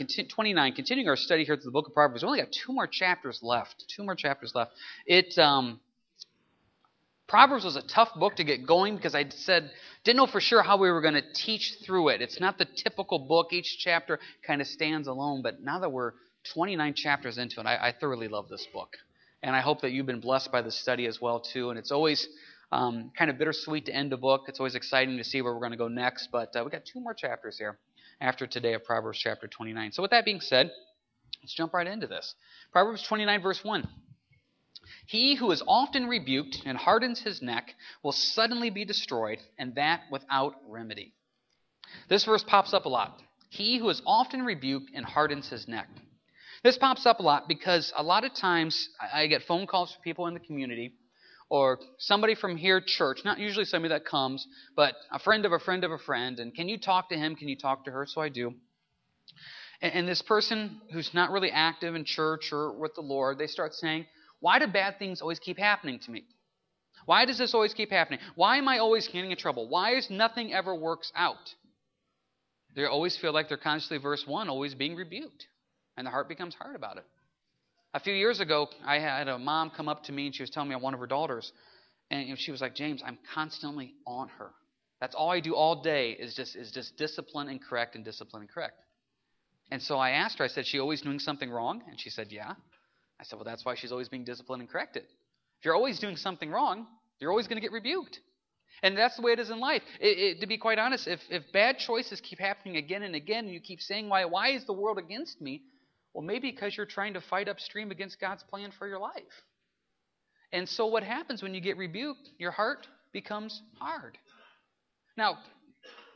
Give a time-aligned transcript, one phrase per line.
[0.00, 2.22] conti- 29, continuing our study here through the book of Proverbs.
[2.22, 3.84] We only got two more chapters left.
[3.94, 4.72] Two more chapters left.
[5.06, 5.80] It um,
[7.28, 9.70] Proverbs was a tough book to get going because I said
[10.04, 12.22] didn't know for sure how we were going to teach through it.
[12.22, 13.52] It's not the typical book.
[13.52, 15.42] Each chapter kind of stands alone.
[15.42, 16.12] But now that we're
[16.54, 18.96] 29 chapters into it, I, I thoroughly love this book,
[19.42, 21.68] and I hope that you've been blessed by the study as well too.
[21.70, 22.26] And it's always
[22.72, 24.46] um, kind of bittersweet to end a book.
[24.48, 26.30] It's always exciting to see where we're going to go next.
[26.32, 27.78] But uh, we got two more chapters here
[28.20, 29.92] after today of Proverbs chapter 29.
[29.92, 30.70] So with that being said,
[31.42, 32.34] let's jump right into this.
[32.72, 33.88] Proverbs 29 verse 1.
[35.06, 40.02] He who is often rebuked and hardens his neck will suddenly be destroyed, and that
[40.10, 41.14] without remedy.
[42.08, 43.20] This verse pops up a lot.
[43.48, 45.88] He who is often rebuked and hardens his neck.
[46.62, 50.02] This pops up a lot because a lot of times I get phone calls from
[50.02, 50.92] people in the community
[51.50, 54.46] or somebody from here church, not usually somebody that comes,
[54.76, 57.34] but a friend of a friend of a friend, and can you talk to him?
[57.34, 58.06] Can you talk to her?
[58.06, 58.54] So I do.
[59.82, 63.48] And, and this person who's not really active in church or with the Lord, they
[63.48, 64.06] start saying,
[64.38, 66.24] Why do bad things always keep happening to me?
[67.04, 68.20] Why does this always keep happening?
[68.36, 69.68] Why am I always getting in trouble?
[69.68, 71.54] Why is nothing ever works out?
[72.76, 75.46] They always feel like they're constantly, verse 1, always being rebuked.
[75.96, 77.04] And the heart becomes hard about it.
[77.92, 80.50] A few years ago, I had a mom come up to me and she was
[80.50, 81.52] telling me on one of her daughters,
[82.10, 84.50] and she was like, "James, I'm constantly on her.
[85.00, 88.42] That's all I do all day is just is just discipline and correct and discipline
[88.42, 88.80] and correct."
[89.72, 90.44] And so I asked her.
[90.44, 92.54] I said, "She always doing something wrong?" And she said, "Yeah."
[93.18, 95.04] I said, "Well, that's why she's always being disciplined and corrected.
[95.58, 96.86] If you're always doing something wrong,
[97.18, 98.20] you're always going to get rebuked."
[98.82, 99.82] And that's the way it is in life.
[100.00, 103.44] It, it, to be quite honest, if, if bad choices keep happening again and again,
[103.44, 105.62] and you keep saying, why, why is the world against me?
[106.14, 109.44] Well, maybe because you're trying to fight upstream against God's plan for your life.
[110.52, 112.28] And so what happens when you get rebuked?
[112.38, 114.18] Your heart becomes hard.
[115.16, 115.38] Now,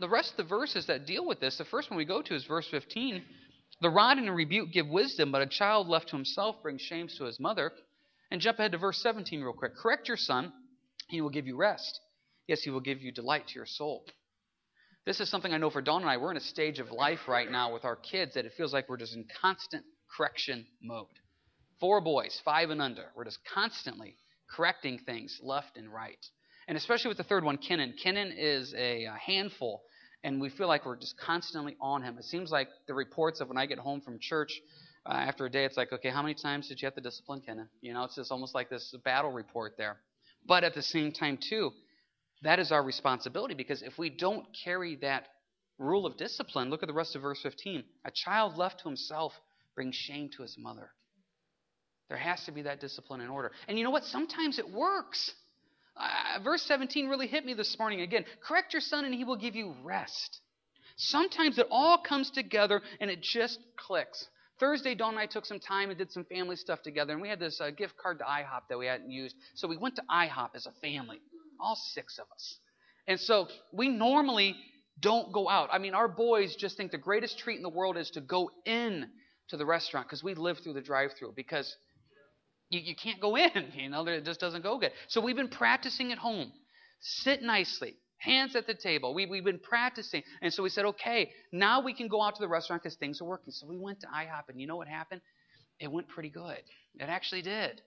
[0.00, 2.34] the rest of the verses that deal with this, the first one we go to
[2.34, 3.22] is verse 15.
[3.80, 7.08] The rod and the rebuke give wisdom, but a child left to himself brings shame
[7.18, 7.72] to his mother.
[8.30, 9.76] And jump ahead to verse 17 real quick.
[9.76, 10.52] Correct your son,
[11.08, 12.00] he will give you rest.
[12.48, 14.04] Yes, he will give you delight to your soul.
[15.06, 16.16] This is something I know for Dawn and I.
[16.16, 18.88] We're in a stage of life right now with our kids that it feels like
[18.88, 19.84] we're just in constant
[20.16, 21.06] correction mode.
[21.78, 23.04] Four boys, five and under.
[23.14, 24.16] We're just constantly
[24.50, 26.24] correcting things left and right.
[26.68, 27.92] And especially with the third one, Kenan.
[28.02, 29.82] Kenan is a, handful,
[30.22, 32.16] and we feel like we're just constantly on him.
[32.16, 34.58] It seems like the reports of when I get home from church
[35.04, 37.42] uh, after a day, it's like, okay, how many times did you have to discipline
[37.42, 37.68] Kenan?
[37.82, 39.98] You know, it's just almost like this battle report there.
[40.46, 41.72] But at the same time, too,
[42.44, 45.28] that is our responsibility because if we don't carry that
[45.78, 47.82] rule of discipline, look at the rest of verse 15.
[48.04, 49.32] A child left to himself
[49.74, 50.90] brings shame to his mother.
[52.08, 53.50] There has to be that discipline and order.
[53.66, 54.04] And you know what?
[54.04, 55.32] Sometimes it works.
[55.96, 58.24] Uh, verse 17 really hit me this morning again.
[58.46, 60.40] Correct your son, and he will give you rest.
[60.96, 64.28] Sometimes it all comes together and it just clicks.
[64.60, 67.28] Thursday, Dawn and I took some time and did some family stuff together, and we
[67.28, 69.34] had this uh, gift card to IHOP that we hadn't used.
[69.54, 71.20] So we went to IHOP as a family
[71.60, 72.58] all six of us.
[73.06, 74.56] And so we normally
[75.00, 75.68] don't go out.
[75.72, 78.50] I mean, our boys just think the greatest treat in the world is to go
[78.64, 79.06] in
[79.48, 81.74] to the restaurant because we live through the drive-through because
[82.70, 83.50] you, you can't go in.
[83.74, 84.92] You know, it just doesn't go good.
[85.08, 86.52] So we've been practicing at home.
[87.00, 89.14] Sit nicely, hands at the table.
[89.14, 90.22] We, we've been practicing.
[90.40, 93.20] And so we said, okay, now we can go out to the restaurant because things
[93.20, 93.52] are working.
[93.52, 95.20] So we went to IHOP, and you know what happened?
[95.80, 96.62] It went pretty good.
[96.98, 97.82] It actually did.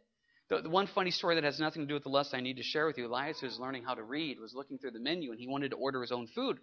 [0.49, 2.57] The, the, one funny story that has nothing to do with the lesson I need
[2.57, 5.31] to share with you Elias, who's learning how to read, was looking through the menu
[5.31, 6.57] and he wanted to order his own food.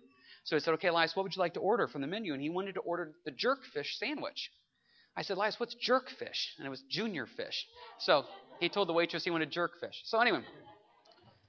[0.45, 2.33] So I said, Okay, Elias, what would you like to order from the menu?
[2.33, 4.51] And he wanted to order the jerk fish sandwich.
[5.17, 6.55] I said, Elias, what's jerk fish?
[6.59, 7.67] And it was junior fish.
[7.99, 8.25] So
[8.59, 10.01] he told the waitress he wanted jerk fish.
[10.05, 10.41] So anyway,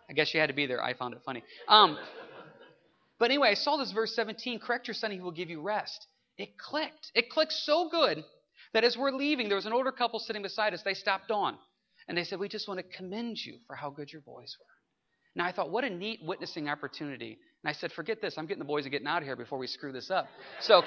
[0.09, 0.83] I guess she had to be there.
[0.83, 1.43] I found it funny.
[1.67, 1.97] Um,
[3.17, 6.05] but anyway, I saw this verse 17 correct your son, he will give you rest.
[6.37, 7.11] It clicked.
[7.15, 8.23] It clicked so good
[8.73, 10.81] that as we're leaving, there was an older couple sitting beside us.
[10.83, 11.57] They stopped on.
[12.07, 14.65] And they said, We just want to commend you for how good your boys were.
[15.35, 17.37] Now I thought, what a neat witnessing opportunity.
[17.63, 18.35] And I said, Forget this.
[18.37, 20.27] I'm getting the boys and getting out of here before we screw this up.
[20.61, 20.83] So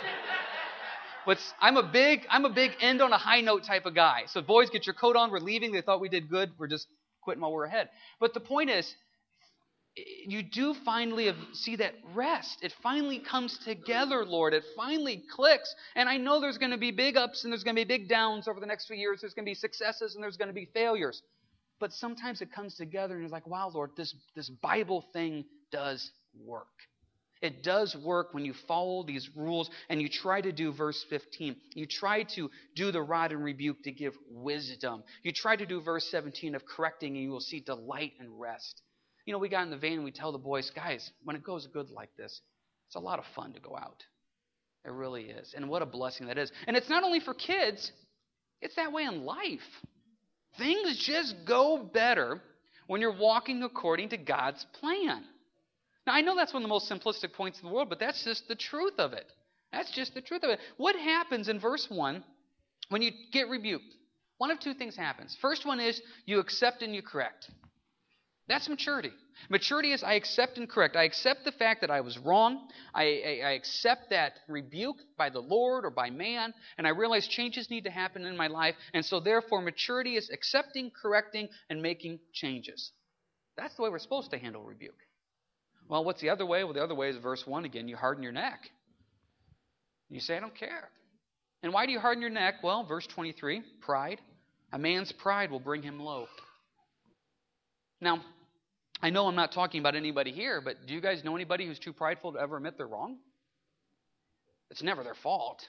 [1.29, 4.23] What's, I'm a big I'm a big end on a high note type of guy.
[4.29, 5.31] So boys, get your coat on.
[5.31, 5.73] We're leaving.
[5.73, 6.53] They thought we did good.
[6.59, 6.87] We're just
[7.21, 7.91] quitting while we're ahead.
[8.19, 8.91] But the point is,
[10.27, 12.59] you do finally see that rest.
[12.63, 14.55] It finally comes together, Lord.
[14.55, 15.75] It finally clicks.
[15.95, 18.09] And I know there's going to be big ups and there's going to be big
[18.09, 19.21] downs over the next few years.
[19.21, 21.23] There's going to be successes and there's going to be failures.
[21.81, 26.11] But sometimes it comes together and you're like, wow, Lord, this, this Bible thing does
[26.45, 26.67] work.
[27.41, 31.55] It does work when you follow these rules and you try to do verse 15.
[31.75, 35.05] You try to do the rod and rebuke to give wisdom.
[35.23, 38.83] You try to do verse 17 of correcting and you will see delight and rest.
[39.29, 41.45] You know, we got in the van and we tell the boys, guys, when it
[41.45, 42.41] goes good like this,
[42.87, 44.03] it's a lot of fun to go out.
[44.87, 45.53] It really is.
[45.55, 46.51] And what a blessing that is.
[46.67, 47.93] And it's not only for kids,
[48.63, 49.61] it's that way in life.
[50.57, 52.41] Things just go better
[52.87, 55.23] when you're walking according to God's plan.
[56.07, 58.25] Now, I know that's one of the most simplistic points in the world, but that's
[58.25, 59.31] just the truth of it.
[59.73, 60.59] That's just the truth of it.
[60.79, 62.25] What happens in verse 1
[62.89, 63.95] when you get rebuked?
[64.39, 65.37] One of two things happens.
[65.43, 67.51] First one is you accept and you correct.
[68.49, 69.13] That's maturity.
[69.51, 70.97] Maturity is I accept and correct.
[70.97, 72.67] I accept the fact that I was wrong.
[72.95, 77.29] I, I, I, accept that rebuke by the Lord or by man, and I realize
[77.29, 78.75] changes need to happen in my life.
[78.95, 82.91] And so, therefore, maturity is accepting, correcting, and making changes.
[83.57, 84.99] That's the way we're supposed to handle rebuke.
[85.89, 86.65] Well, what's the other way?
[86.65, 87.87] Well, the other way is verse 1 again.
[87.87, 88.71] You harden your neck.
[90.09, 90.89] You say, I don't care.
[91.63, 92.57] And why do you harden your neck?
[92.63, 94.21] Well, verse 23 pride.
[94.73, 96.27] A man's pride will bring him low.
[98.01, 98.21] Now,
[99.01, 101.79] I know I'm not talking about anybody here, but do you guys know anybody who's
[101.79, 103.19] too prideful to ever admit they're wrong?
[104.71, 105.63] It's never their fault.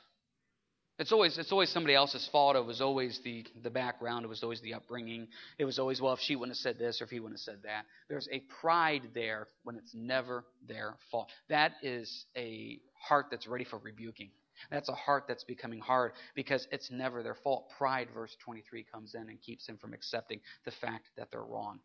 [0.97, 2.57] It's always it's always somebody else's fault.
[2.57, 4.25] It was always the the background.
[4.25, 5.27] It was always the upbringing.
[5.57, 7.45] It was always well if she wouldn't have said this or if he wouldn't have
[7.45, 7.85] said that.
[8.09, 11.29] There's a pride there when it's never their fault.
[11.47, 14.31] That is a heart that's ready for rebuking.
[14.69, 17.69] That's a heart that's becoming hard because it's never their fault.
[17.77, 21.79] Pride, verse 23, comes in and keeps them from accepting the fact that they're wrong.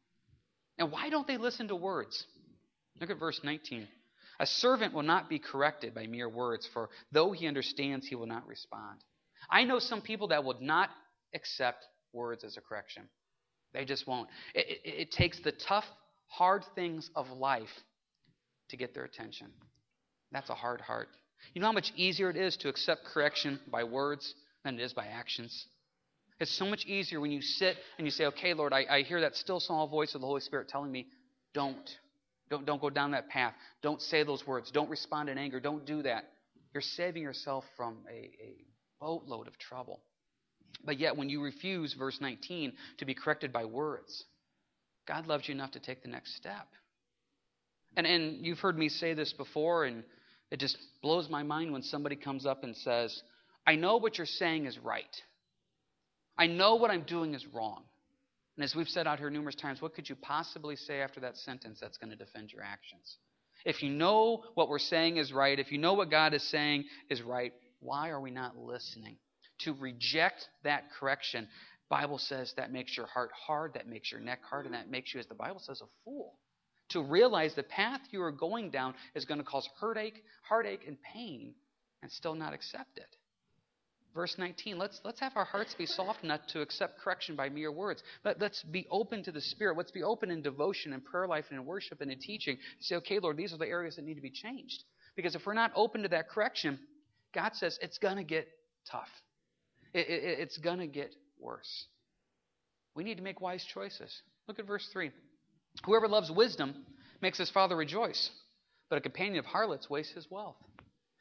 [0.79, 2.27] And why don't they listen to words?
[3.01, 3.87] Look at verse 19.
[4.41, 8.27] A servant will not be corrected by mere words, for though he understands, he will
[8.27, 8.99] not respond.
[9.49, 10.91] I know some people that would not
[11.35, 13.05] accept words as a correction.
[13.73, 14.29] They just won't.
[14.55, 15.85] It, it, it takes the tough,
[16.27, 17.69] hard things of life
[18.71, 19.49] to get their attention.
[20.33, 21.09] That's a hard heart.
[21.53, 24.35] You know how much easier it is to accept correction by words
[24.65, 25.67] than it is by actions?
[26.41, 29.21] It's so much easier when you sit and you say, okay, Lord, I, I hear
[29.21, 31.07] that still small voice of the Holy Spirit telling me,
[31.53, 31.89] don't.
[32.51, 33.55] Don't, don't go down that path.
[33.83, 34.71] Don't say those words.
[34.71, 35.61] Don't respond in anger.
[35.61, 36.25] Don't do that.
[36.75, 38.65] You're saving yourself from a, a
[39.01, 40.01] boatload of trouble.
[40.85, 44.25] But yet, when you refuse, verse 19, to be corrected by words,
[45.07, 46.69] God loves you enough to take the next step.
[47.97, 50.03] And, and you've heard me say this before, and
[50.51, 53.23] it just blows my mind when somebody comes up and says,
[53.67, 55.23] I know what you're saying is right.
[56.37, 57.83] I know what I'm doing is wrong.
[58.57, 61.37] And as we've said out here numerous times, what could you possibly say after that
[61.37, 63.19] sentence that's going to defend your actions?
[63.65, 66.85] If you know what we're saying is right, if you know what God is saying
[67.09, 69.17] is right, why are we not listening?
[69.61, 71.49] To reject that correction,
[71.89, 75.15] Bible says that makes your heart hard, that makes your neck hard, and that makes
[75.15, 76.39] you, as the Bible says, a fool.
[76.91, 80.97] To realize the path you are going down is going to cause heartache, heartache, and
[81.15, 81.55] pain,
[82.03, 83.17] and still not accept it.
[84.15, 87.73] Verse 19, let's, let's have our hearts be soft enough to accept correction by mere
[87.73, 88.01] words.
[88.25, 89.77] Let, let's be open to the Spirit.
[89.77, 92.59] Let's be open in devotion and prayer life and in worship and in teaching.
[92.79, 94.85] Say, okay, Lord, these are the areas that need to be changed.
[95.17, 96.79] Because if we're not open to that correction,
[97.35, 98.47] God says it's going to get
[98.89, 99.09] tough.
[99.93, 101.87] It, it, it's going to get worse.
[102.95, 104.23] We need to make wise choices.
[104.47, 105.11] Look at verse 3.
[105.87, 106.87] Whoever loves wisdom
[107.21, 108.31] makes his father rejoice,
[108.91, 110.57] but a companion of harlots wastes his wealth.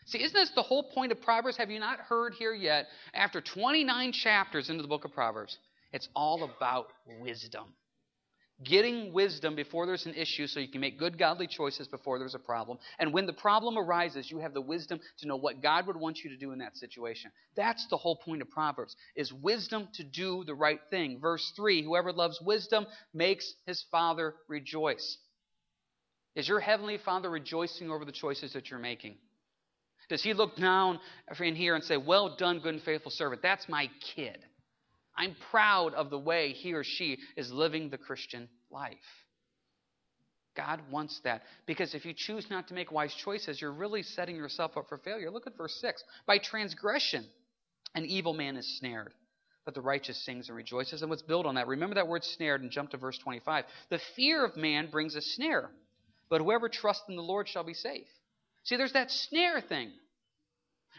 [0.05, 1.57] See, isn't this the whole point of Proverbs?
[1.57, 2.87] Have you not heard here yet?
[3.13, 5.57] After 29 chapters into the book of Proverbs,
[5.91, 6.87] it's all about
[7.21, 7.73] wisdom.
[8.63, 12.35] Getting wisdom before there's an issue so you can make good godly choices before there's
[12.35, 12.77] a problem.
[12.99, 16.19] And when the problem arises, you have the wisdom to know what God would want
[16.19, 17.31] you to do in that situation.
[17.55, 21.19] That's the whole point of Proverbs, is wisdom to do the right thing.
[21.19, 25.17] Verse 3, whoever loves wisdom makes his father rejoice.
[26.35, 29.15] Is your heavenly father rejoicing over the choices that you're making?
[30.09, 30.99] Does he look down
[31.39, 33.41] in here and say, Well done, good and faithful servant?
[33.41, 34.37] That's my kid.
[35.15, 38.97] I'm proud of the way he or she is living the Christian life.
[40.55, 41.43] God wants that.
[41.65, 44.97] Because if you choose not to make wise choices, you're really setting yourself up for
[44.99, 45.31] failure.
[45.31, 46.03] Look at verse 6.
[46.25, 47.25] By transgression,
[47.95, 49.13] an evil man is snared,
[49.65, 51.01] but the righteous sings and rejoices.
[51.01, 51.67] And let's build on that.
[51.67, 53.65] Remember that word snared and jump to verse 25.
[53.89, 55.69] The fear of man brings a snare,
[56.29, 58.07] but whoever trusts in the Lord shall be safe.
[58.63, 59.91] See, there's that snare thing.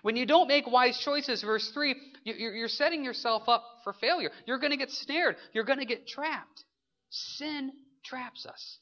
[0.03, 1.95] When you don't make wise choices, verse 3,
[2.25, 4.31] you're setting yourself up for failure.
[4.47, 5.37] You're going to get snared.
[5.53, 6.65] You're going to get trapped.
[7.09, 7.73] Sin
[8.05, 8.79] traps us.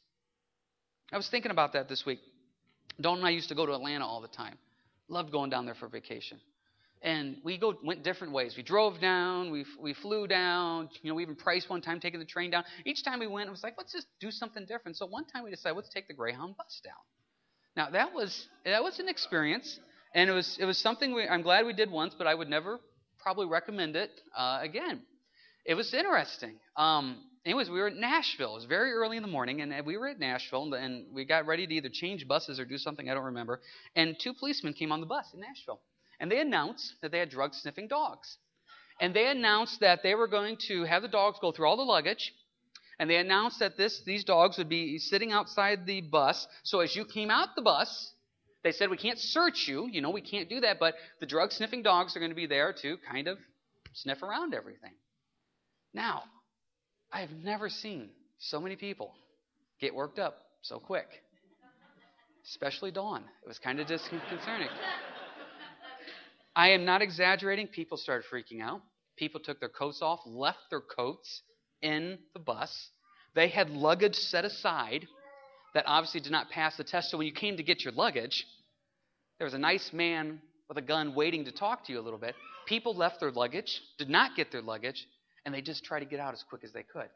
[1.12, 2.18] I was thinking about that this week.
[3.00, 4.56] Dawn and I used to go to Atlanta all the time.
[5.08, 6.40] Loved going down there for vacation.
[7.02, 8.54] And we go went different ways.
[8.56, 12.20] We drove down, we, we flew down, you know, we even priced one time taking
[12.20, 12.64] the train down.
[12.84, 14.96] Each time we went, it was like, let's just do something different.
[14.96, 16.94] So one time we decided, let's take the Greyhound bus down.
[17.76, 19.80] Now that was that was an experience,
[20.14, 22.48] and it was it was something we, I'm glad we did once, but I would
[22.48, 22.80] never
[23.22, 25.02] probably recommend it uh, again.
[25.64, 26.56] It was interesting.
[26.76, 28.52] Um, anyways, we were at Nashville.
[28.52, 31.46] It was very early in the morning, and we were at Nashville, and we got
[31.46, 33.60] ready to either change buses or do something I don't remember.
[33.94, 35.80] And two policemen came on the bus in Nashville,
[36.20, 38.36] and they announced that they had drug sniffing dogs.
[39.00, 41.82] And they announced that they were going to have the dogs go through all the
[41.82, 42.32] luggage,
[42.98, 46.46] and they announced that this these dogs would be sitting outside the bus.
[46.62, 48.12] So as you came out the bus,
[48.62, 51.52] they said we can't search you, you know, we can't do that, but the drug
[51.52, 53.38] sniffing dogs are going to be there to kind of
[53.94, 54.92] sniff around everything.
[55.92, 56.22] Now,
[57.12, 59.12] I have never seen so many people
[59.80, 61.06] get worked up so quick.
[62.44, 63.22] Especially Dawn.
[63.44, 64.68] It was kind of disconcerting.
[66.54, 67.68] I am not exaggerating.
[67.68, 68.80] People started freaking out.
[69.16, 71.42] People took their coats off, left their coats
[71.82, 72.90] in the bus.
[73.34, 75.06] They had luggage set aside
[75.74, 77.10] that obviously did not pass the test.
[77.10, 78.46] So when you came to get your luggage,
[79.38, 82.18] there was a nice man with a gun waiting to talk to you a little
[82.18, 82.34] bit.
[82.66, 85.06] People left their luggage, did not get their luggage,
[85.44, 87.08] and they just tried to get out as quick as they could.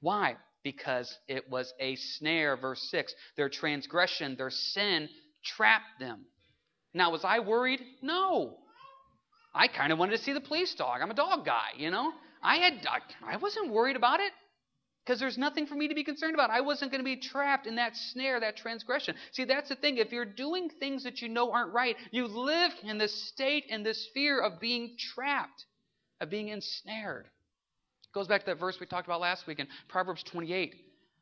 [0.00, 0.36] Why?
[0.62, 3.14] Because it was a snare, verse 6.
[3.36, 5.08] Their transgression, their sin
[5.44, 6.24] trapped them.
[6.94, 7.80] Now, was I worried?
[8.00, 8.58] No.
[9.54, 11.00] I kind of wanted to see the police dog.
[11.02, 12.12] I'm a dog guy, you know?
[12.44, 12.86] I had
[13.26, 14.32] I wasn't worried about it
[15.04, 16.50] because there's nothing for me to be concerned about.
[16.50, 19.16] I wasn't going to be trapped in that snare, that transgression.
[19.32, 19.96] See, that's the thing.
[19.96, 23.84] If you're doing things that you know aren't right, you live in this state and
[23.84, 25.64] this fear of being trapped,
[26.20, 27.26] of being ensnared.
[28.14, 30.74] Goes back to that verse we talked about last week in Proverbs 28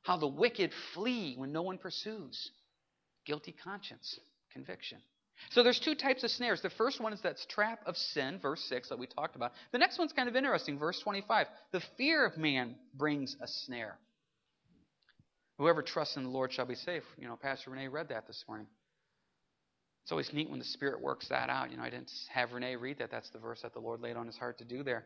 [0.03, 2.51] how the wicked flee when no one pursues.
[3.25, 4.19] Guilty conscience,
[4.53, 4.99] conviction.
[5.51, 6.63] So there's two types of snares.
[6.63, 9.53] The first one is that trap of sin, verse 6 that we talked about.
[9.73, 11.47] The next one's kind of interesting, verse 25.
[11.73, 13.99] The fear of man brings a snare.
[15.59, 17.05] Whoever trusts in the Lord shall be safe.
[17.19, 18.67] You know, Pastor Renee read that this morning.
[20.05, 21.71] It's always neat when the Spirit works that out.
[21.71, 23.11] You know, I didn't have Renee read that.
[23.11, 25.05] That's the verse that the Lord laid on his heart to do there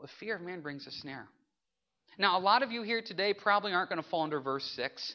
[0.00, 1.28] the fear of man brings a snare.
[2.18, 5.14] Now, a lot of you here today probably aren't going to fall under verse 6.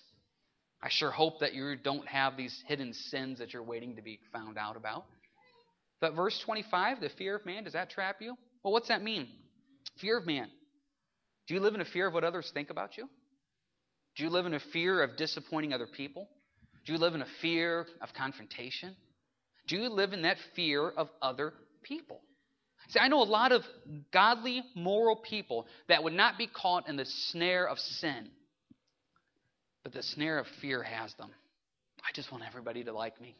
[0.83, 4.19] I sure hope that you don't have these hidden sins that you're waiting to be
[4.33, 5.05] found out about.
[5.99, 8.35] But verse 25, the fear of man, does that trap you?
[8.63, 9.27] Well, what's that mean?
[9.99, 10.49] Fear of man.
[11.47, 13.07] Do you live in a fear of what others think about you?
[14.15, 16.27] Do you live in a fear of disappointing other people?
[16.85, 18.95] Do you live in a fear of confrontation?
[19.67, 22.21] Do you live in that fear of other people?
[22.89, 23.61] See, I know a lot of
[24.11, 28.29] godly, moral people that would not be caught in the snare of sin,
[29.83, 31.29] but the snare of fear has them.
[32.03, 33.35] I just want everybody to like me.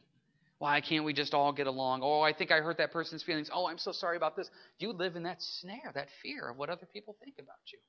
[0.60, 2.02] Why can't we just all get along?
[2.04, 3.50] Oh, I think I hurt that person's feelings.
[3.52, 4.48] Oh, I'm so sorry about this.
[4.78, 7.80] You live in that snare, that fear of what other people think about you.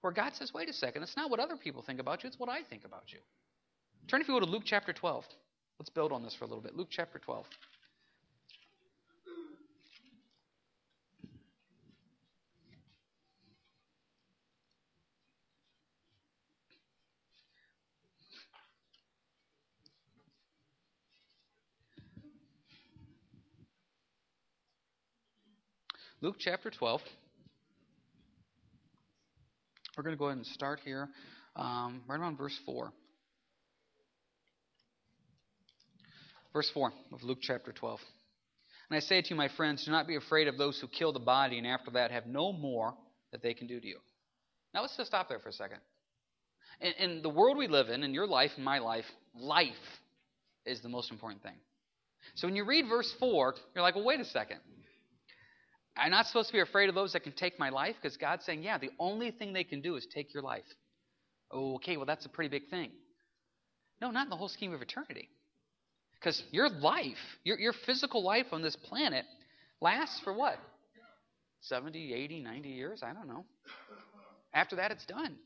[0.00, 2.38] Where God says, wait a second, it's not what other people think about you, it's
[2.38, 3.18] what I think about you.
[4.08, 5.24] Turn, if you will, to Luke chapter 12.
[5.78, 6.76] Let's build on this for a little bit.
[6.76, 7.44] Luke chapter 12.
[26.22, 27.02] Luke chapter 12.
[29.96, 31.08] We're going to go ahead and start here
[31.56, 32.90] um, right around verse 4.
[36.54, 38.00] Verse 4 of Luke chapter 12.
[38.88, 41.12] And I say to you, my friends, do not be afraid of those who kill
[41.12, 42.94] the body and after that have no more
[43.32, 43.98] that they can do to you.
[44.72, 45.78] Now let's just stop there for a second.
[46.80, 49.04] In, in the world we live in, in your life, in my life,
[49.34, 49.74] life
[50.64, 51.56] is the most important thing.
[52.36, 54.60] So when you read verse 4, you're like, well, wait a second.
[55.96, 58.44] I'm not supposed to be afraid of those that can take my life because God's
[58.44, 60.64] saying, yeah, the only thing they can do is take your life.
[61.50, 62.90] Oh, okay, well, that's a pretty big thing.
[64.00, 65.28] No, not in the whole scheme of eternity.
[66.18, 69.24] Because your life, your, your physical life on this planet,
[69.80, 70.58] lasts for what?
[71.62, 73.02] 70, 80, 90 years?
[73.02, 73.44] I don't know.
[74.52, 75.36] After that, it's done.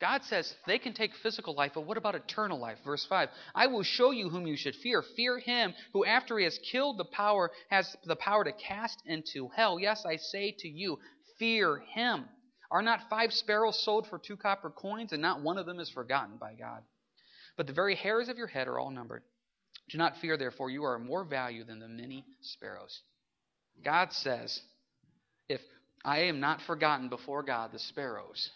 [0.00, 2.76] God says they can take physical life, but what about eternal life?
[2.84, 5.02] Verse 5 I will show you whom you should fear.
[5.02, 9.48] Fear him who, after he has killed the power, has the power to cast into
[9.56, 9.78] hell.
[9.80, 10.98] Yes, I say to you,
[11.38, 12.26] fear him.
[12.70, 15.88] Are not five sparrows sold for two copper coins, and not one of them is
[15.88, 16.82] forgotten by God?
[17.56, 19.22] But the very hairs of your head are all numbered.
[19.88, 23.00] Do not fear, therefore, you are more value than the many sparrows.
[23.84, 24.60] God says,
[25.48, 25.60] if
[26.04, 28.50] I am not forgotten before God, the sparrows,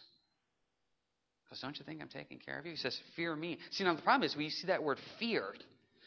[1.50, 2.70] because don't you think I'm taking care of you?
[2.70, 3.58] He says, Fear me.
[3.72, 5.44] See, now the problem is we see that word fear,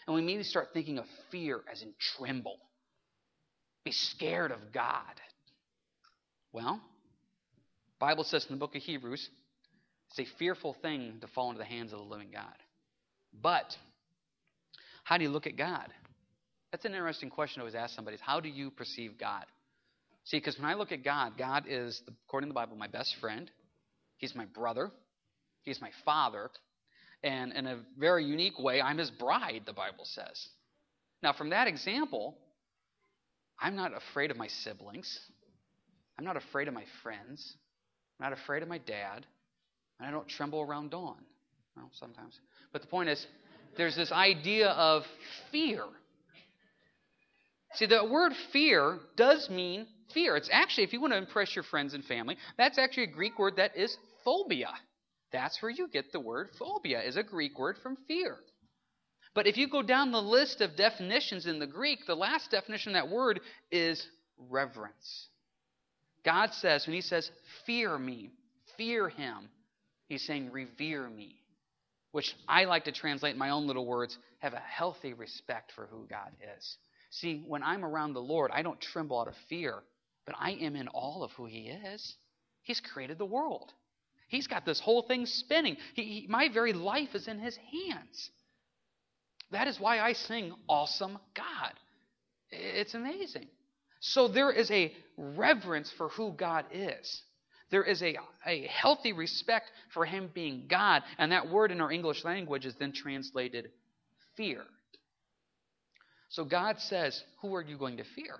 [0.08, 2.58] and we immediately start thinking of fear as in tremble.
[3.84, 5.20] Be scared of God.
[6.54, 6.80] Well,
[8.00, 9.30] Bible says in the book of Hebrews,
[10.12, 12.56] it's a fearful thing to fall into the hands of the living God.
[13.42, 13.76] But
[15.04, 15.90] how do you look at God?
[16.72, 18.18] That's an interesting question I always ask somebody.
[18.22, 19.44] How do you perceive God?
[20.24, 23.16] See, because when I look at God, God is, according to the Bible, my best
[23.20, 23.52] friend.
[24.18, 24.90] He's my brother.
[25.64, 26.50] He's my father.
[27.24, 30.48] And in a very unique way, I'm his bride, the Bible says.
[31.22, 32.38] Now, from that example,
[33.60, 35.20] I'm not afraid of my siblings.
[36.18, 37.56] I'm not afraid of my friends.
[38.20, 39.26] I'm not afraid of my dad.
[40.00, 41.24] And I don't tremble around Dawn.
[41.78, 42.40] Well, sometimes.
[42.72, 43.26] But the point is,
[43.78, 45.04] there's this idea of
[45.52, 45.84] fear.
[47.76, 50.36] See, the word fear does mean fear.
[50.36, 53.40] It's actually, if you want to impress your friends and family, that's actually a Greek
[53.40, 54.70] word that is phobia.
[55.34, 58.38] That's where you get the word phobia, is a Greek word from fear.
[59.34, 62.96] But if you go down the list of definitions in the Greek, the last definition
[62.96, 64.06] of that word is
[64.38, 65.28] reverence.
[66.24, 67.30] God says, when He says,
[67.66, 68.30] fear me,
[68.78, 69.50] fear Him,
[70.08, 71.40] He's saying, revere me.
[72.12, 75.88] Which I like to translate in my own little words, have a healthy respect for
[75.88, 76.78] who God is.
[77.10, 79.80] See, when I'm around the Lord, I don't tremble out of fear,
[80.28, 82.16] but I am in awe of who He is.
[82.62, 83.74] He's created the world.
[84.34, 85.78] He's got this whole thing spinning.
[85.94, 88.32] He, he, my very life is in His hands.
[89.52, 91.74] That is why I sing Awesome God.
[92.50, 93.46] It's amazing.
[94.00, 97.22] So there is a reverence for who God is.
[97.70, 101.04] There is a, a healthy respect for Him being God.
[101.20, 103.70] And that word in our English language is then translated
[104.36, 104.64] fear.
[106.30, 108.40] So God says, Who are you going to fear?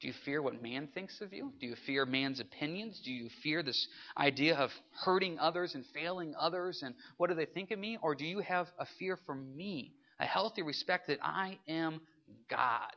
[0.00, 1.52] Do you fear what man thinks of you?
[1.60, 3.00] Do you fear man's opinions?
[3.04, 4.70] Do you fear this idea of
[5.04, 7.98] hurting others and failing others and what do they think of me?
[8.00, 12.00] Or do you have a fear for me, a healthy respect that I am
[12.48, 12.92] God?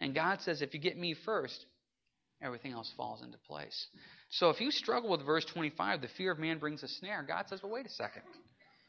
[0.00, 1.66] And God says, if you get me first,
[2.40, 3.86] everything else falls into place.
[4.30, 7.46] So if you struggle with verse 25, the fear of man brings a snare, God
[7.48, 8.22] says, well, wait a second.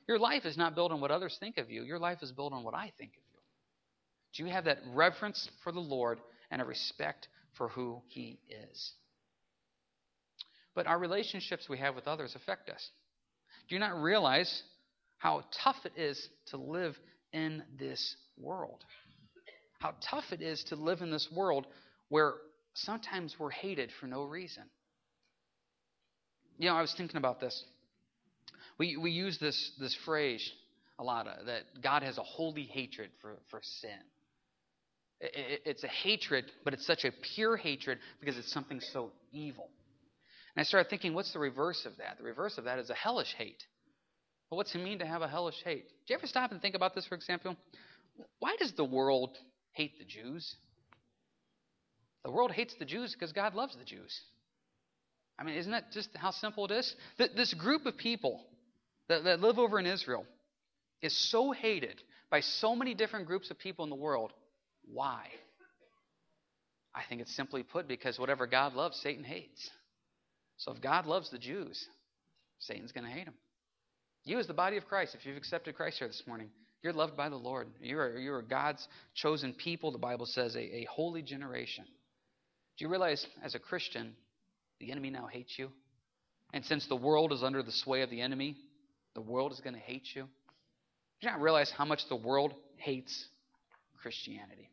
[0.08, 2.54] Your life is not built on what others think of you, your life is built
[2.54, 3.40] on what I think of you.
[4.36, 6.20] Do you have that reverence for the Lord
[6.54, 8.94] and a respect for who He is?
[10.76, 12.90] But our relationships we have with others affect us.
[13.68, 14.64] Do you not realize
[15.18, 16.96] how tough it is to live
[17.32, 18.84] in this world?
[19.80, 21.66] How tough it is to live in this world
[22.10, 22.36] where
[22.74, 24.64] sometimes we're hated for no reason.
[26.60, 27.64] You know, I was thinking about this.
[28.78, 30.52] We, we use this, this phrase
[31.00, 34.00] a lot uh, that God has a holy hatred for, for sin
[35.20, 39.70] it's a hatred, but it's such a pure hatred because it's something so evil.
[40.56, 42.18] And I started thinking, what's the reverse of that?
[42.18, 43.64] The reverse of that is a hellish hate.
[44.50, 45.88] Well, what's it mean to have a hellish hate?
[45.88, 47.56] Do you ever stop and think about this, for example?
[48.40, 49.38] Why does the world
[49.72, 50.56] hate the Jews?
[52.24, 54.22] The world hates the Jews because God loves the Jews.
[55.40, 56.96] I mean, isn't that just how simple it is?
[57.18, 58.46] This group of people
[59.10, 60.26] that, that live over in Israel
[61.02, 64.32] is so hated by so many different groups of people in the world
[64.92, 65.28] why?
[66.96, 69.70] I think it's simply put because whatever God loves, Satan hates.
[70.58, 71.88] So if God loves the Jews,
[72.60, 73.34] Satan's going to hate them.
[74.26, 76.50] You, as the body of Christ, if you've accepted Christ here this morning,
[76.82, 77.68] you're loved by the Lord.
[77.82, 81.86] You are, you are God's chosen people, the Bible says, a, a holy generation.
[82.78, 84.14] Do you realize, as a Christian,
[84.80, 85.70] the enemy now hates you?
[86.54, 88.58] And since the world is under the sway of the enemy,
[89.16, 90.24] the world is going to hate you.
[90.24, 93.28] Do you not realize how much the world hates
[94.04, 94.70] Christianity?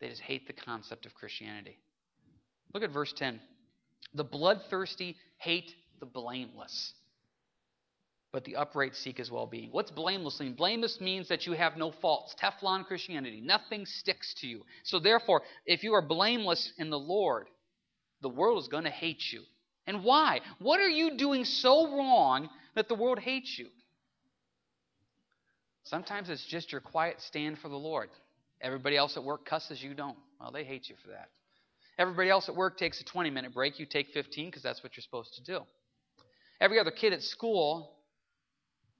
[0.00, 1.76] They just hate the concept of Christianity.
[2.72, 3.40] Look at verse 10.
[4.14, 6.92] The bloodthirsty hate the blameless,
[8.32, 9.70] but the upright seek his well being.
[9.72, 10.54] What's blameless mean?
[10.54, 12.36] Blameless means that you have no faults.
[12.40, 13.40] Teflon Christianity.
[13.40, 14.62] Nothing sticks to you.
[14.84, 17.48] So, therefore, if you are blameless in the Lord,
[18.22, 19.42] the world is going to hate you.
[19.86, 20.40] And why?
[20.58, 23.68] What are you doing so wrong that the world hates you?
[25.86, 28.08] Sometimes it's just your quiet stand for the Lord.
[28.60, 30.16] Everybody else at work cusses, you don't.
[30.40, 31.28] Well, they hate you for that.
[31.98, 34.96] Everybody else at work takes a 20 minute break, you take 15 because that's what
[34.96, 35.60] you're supposed to do.
[36.60, 37.92] Every other kid at school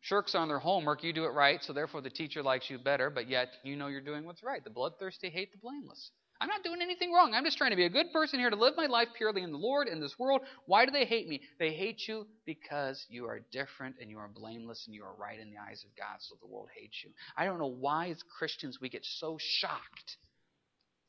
[0.01, 3.11] shirks on their homework, you do it right, so therefore the teacher likes you better,
[3.11, 4.62] but yet you know you're doing what's right.
[4.62, 6.11] The bloodthirsty hate the blameless.
[6.40, 7.33] I'm not doing anything wrong.
[7.35, 9.53] I'm just trying to be a good person here to live my life purely in
[9.53, 10.42] the Lord, in this world.
[10.66, 11.40] Why do they hate me?
[11.59, 15.38] They hate you because you are different and you are blameless and you are right
[15.38, 17.11] in the eyes of God, so the world hates you.
[17.37, 20.16] I don't know why, as Christians, we get so shocked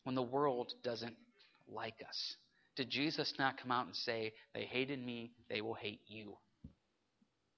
[0.04, 1.16] when the world doesn't
[1.68, 2.36] like us.
[2.78, 6.38] Did Jesus not come out and say, They hated me, they will hate you?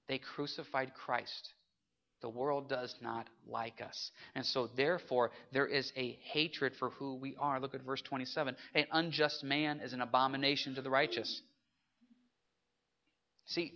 [0.07, 1.53] They crucified Christ.
[2.21, 4.11] The world does not like us.
[4.35, 7.59] And so, therefore, there is a hatred for who we are.
[7.59, 8.55] Look at verse 27.
[8.75, 11.41] An unjust man is an abomination to the righteous.
[13.45, 13.73] See,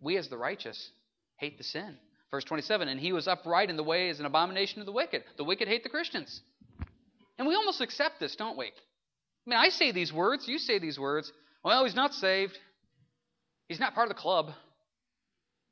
[0.00, 0.90] we as the righteous
[1.36, 1.96] hate the sin.
[2.30, 5.22] Verse 27 And he was upright in the way is an abomination to the wicked.
[5.36, 6.40] The wicked hate the Christians.
[7.38, 8.66] And we almost accept this, don't we?
[8.66, 11.32] I mean, I say these words, you say these words.
[11.64, 12.58] Well, he's not saved.
[13.68, 14.50] He's not part of the club.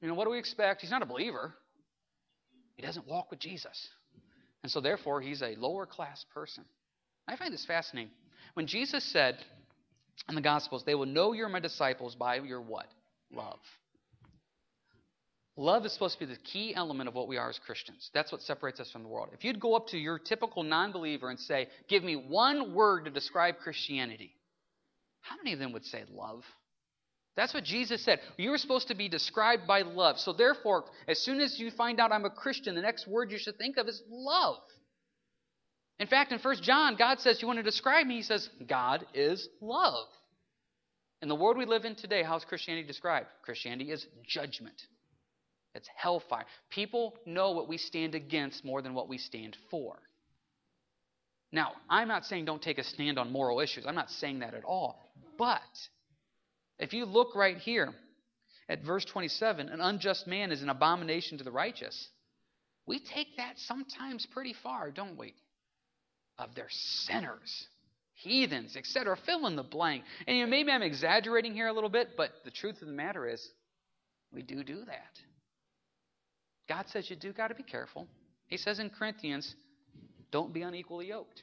[0.01, 0.81] You know, what do we expect?
[0.81, 1.55] He's not a believer.
[2.81, 3.91] He doesn't walk with Jesus.
[4.63, 6.65] And so, therefore, he's a lower class person.
[7.29, 8.11] I find this fascinating.
[8.55, 9.37] When Jesus said
[10.31, 12.87] in the Gospels, they will know you're my disciples by your what?
[13.31, 13.59] Love.
[15.59, 18.09] Love is supposed to be the key element of what we are as Christians.
[18.15, 19.29] That's what separates us from the world.
[19.35, 23.05] If you'd go up to your typical non believer and say, Give me one word
[23.05, 24.33] to describe Christianity,
[25.21, 26.45] how many of them would say love?
[27.37, 28.21] That's what Jesus said.
[28.37, 30.19] You were supposed to be described by love.
[30.19, 33.39] So, therefore, as soon as you find out I'm a Christian, the next word you
[33.39, 34.59] should think of is love.
[35.99, 38.17] In fact, in 1 John, God says, You want to describe me?
[38.17, 40.07] He says, God is love.
[41.23, 43.27] In the world we live in today, how's Christianity described?
[43.43, 44.83] Christianity is judgment,
[45.75, 46.47] it's hellfire.
[46.71, 49.99] People know what we stand against more than what we stand for.
[51.53, 53.85] Now, I'm not saying don't take a stand on moral issues.
[53.87, 55.01] I'm not saying that at all.
[55.37, 55.61] But
[56.81, 57.93] if you look right here
[58.69, 62.09] at verse 27, an unjust man is an abomination to the righteous.
[62.87, 65.35] We take that sometimes pretty far, don't we?
[66.39, 67.69] Of their sinners,
[68.15, 69.17] heathens, etc.
[69.27, 70.05] Fill in the blank.
[70.27, 72.95] And you know, maybe I'm exaggerating here a little bit, but the truth of the
[72.95, 73.47] matter is,
[74.33, 75.21] we do do that.
[76.67, 78.09] God says you do got to be careful.
[78.47, 79.55] He says in Corinthians,
[80.31, 81.43] don't be unequally yoked.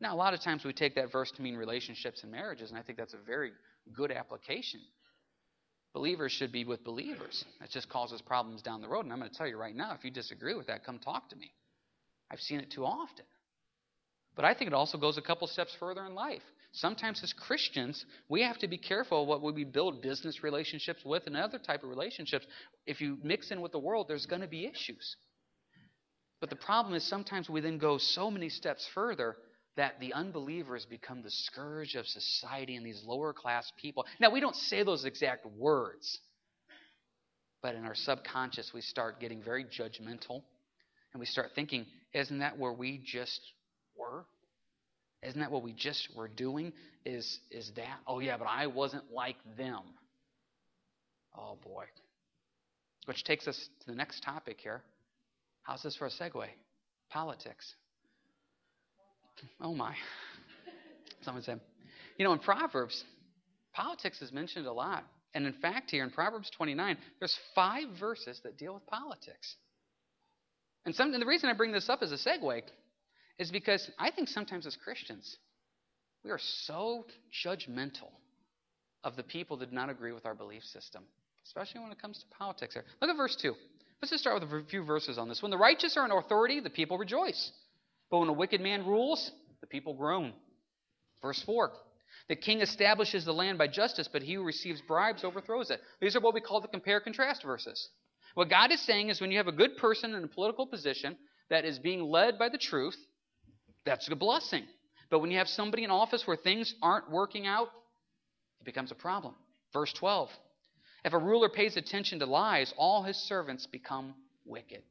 [0.00, 2.78] Now, a lot of times we take that verse to mean relationships and marriages, and
[2.78, 3.52] I think that's a very
[3.94, 4.80] good application.
[5.92, 7.44] Believers should be with believers.
[7.60, 9.04] That just causes problems down the road.
[9.04, 11.28] And I'm going to tell you right now if you disagree with that, come talk
[11.30, 11.52] to me.
[12.30, 13.24] I've seen it too often.
[14.36, 16.42] But I think it also goes a couple steps further in life.
[16.72, 21.36] Sometimes as Christians, we have to be careful what we build business relationships with and
[21.36, 22.46] other type of relationships.
[22.86, 25.16] If you mix in with the world, there's going to be issues.
[26.40, 29.36] But the problem is sometimes we then go so many steps further
[29.80, 34.04] that the unbelievers become the scourge of society and these lower class people.
[34.20, 36.18] Now, we don't say those exact words,
[37.62, 40.42] but in our subconscious, we start getting very judgmental
[41.14, 43.40] and we start thinking, isn't that where we just
[43.96, 44.26] were?
[45.22, 46.74] Isn't that what we just were doing?
[47.06, 48.00] Is, is that?
[48.06, 49.80] Oh, yeah, but I wasn't like them.
[51.34, 51.84] Oh, boy.
[53.06, 54.82] Which takes us to the next topic here.
[55.62, 56.48] How's this for a segue?
[57.08, 57.76] Politics.
[59.60, 59.94] Oh my.
[61.22, 61.60] Someone said,
[62.18, 63.04] you know, in Proverbs,
[63.72, 65.04] politics is mentioned a lot.
[65.34, 69.56] And in fact, here in Proverbs 29, there's five verses that deal with politics.
[70.84, 72.62] And, some, and the reason I bring this up as a segue
[73.38, 75.36] is because I think sometimes as Christians,
[76.24, 77.06] we are so
[77.44, 78.10] judgmental
[79.04, 81.04] of the people that do not agree with our belief system,
[81.46, 82.74] especially when it comes to politics.
[82.74, 82.84] Here.
[83.00, 83.54] Look at verse 2.
[84.02, 85.42] Let's just start with a few verses on this.
[85.42, 87.52] When the righteous are in authority, the people rejoice.
[88.10, 90.32] But when a wicked man rules, the people groan.
[91.22, 91.70] Verse 4
[92.28, 95.80] The king establishes the land by justice, but he who receives bribes overthrows it.
[96.00, 97.88] These are what we call the compare contrast verses.
[98.34, 101.16] What God is saying is when you have a good person in a political position
[101.48, 102.96] that is being led by the truth,
[103.84, 104.64] that's a blessing.
[105.10, 107.68] But when you have somebody in office where things aren't working out,
[108.60, 109.34] it becomes a problem.
[109.72, 110.30] Verse 12
[111.04, 114.82] If a ruler pays attention to lies, all his servants become wicked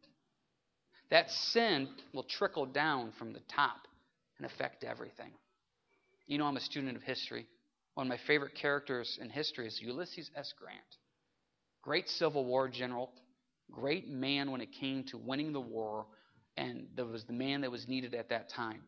[1.12, 3.88] that sin will trickle down from the top
[4.38, 5.32] and affect everything.
[6.28, 7.48] You know, I'm a student of history.
[7.95, 10.54] One of my favorite characters in history is Ulysses S.
[10.58, 10.80] Grant.
[11.82, 13.12] Great Civil War general,
[13.72, 16.06] great man when it came to winning the war,
[16.58, 18.82] and that was the man that was needed at that time.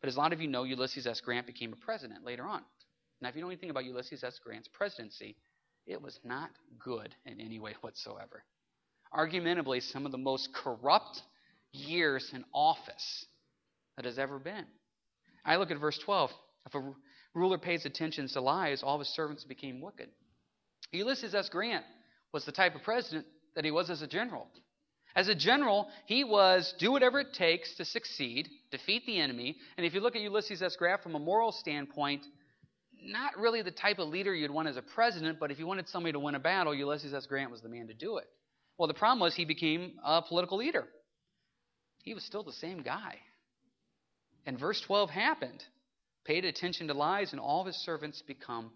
[0.00, 1.20] But as a lot of you know, Ulysses S.
[1.20, 2.62] Grant became a president later on.
[3.20, 4.38] Now, if you know anything about Ulysses S.
[4.44, 5.36] Grant's presidency,
[5.86, 8.44] it was not good in any way whatsoever.
[9.12, 11.22] Argumentably, some of the most corrupt
[11.72, 13.26] years in office
[13.96, 14.64] that has ever been.
[15.44, 16.30] I look at verse 12.
[16.66, 16.82] If a
[17.34, 20.08] ruler pays attention to lies, all his servants became wicked.
[20.92, 21.48] Ulysses S.
[21.48, 21.84] Grant
[22.32, 24.48] was the type of president that he was as a general.
[25.14, 29.56] As a general, he was do whatever it takes to succeed, defeat the enemy.
[29.76, 30.76] And if you look at Ulysses S.
[30.76, 32.26] Grant from a moral standpoint,
[33.02, 35.88] not really the type of leader you'd want as a president, but if you wanted
[35.88, 37.26] somebody to win a battle, Ulysses S.
[37.26, 38.26] Grant was the man to do it.
[38.76, 40.84] Well, the problem was he became a political leader
[42.06, 43.16] he was still the same guy.
[44.46, 45.62] And verse 12 happened.
[46.24, 48.70] Paid attention to lies, and all his servants become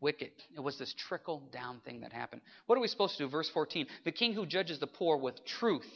[0.00, 0.32] wicked.
[0.56, 2.40] It was this trickle down thing that happened.
[2.66, 3.30] What are we supposed to do?
[3.30, 5.86] Verse 14 The king who judges the poor with truth,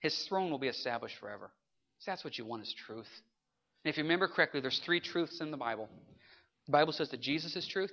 [0.00, 1.52] his throne will be established forever.
[2.00, 3.08] So that's what you want is truth.
[3.84, 5.88] And if you remember correctly, there's three truths in the Bible.
[6.66, 7.92] The Bible says that Jesus is truth,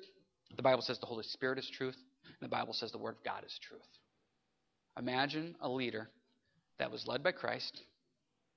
[0.55, 3.23] the Bible says the Holy Spirit is truth, and the Bible says the Word of
[3.23, 3.81] God is truth.
[4.97, 6.09] Imagine a leader
[6.79, 7.81] that was led by Christ,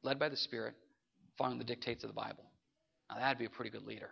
[0.03, 0.75] led by the Spirit,
[1.39, 2.45] following the dictates of the Bible.
[3.11, 4.11] Now, that'd be a pretty good leader.